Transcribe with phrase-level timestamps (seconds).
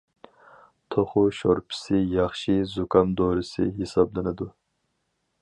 [0.95, 4.51] توخۇ شورپىسى ياخشى زۇكام دورىسى ھېسابلىنىدۇ.